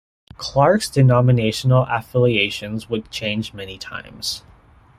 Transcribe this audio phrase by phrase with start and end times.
[0.35, 4.41] Clark's denominational affiliations would change many times.